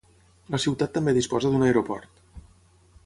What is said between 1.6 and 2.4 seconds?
aeroport.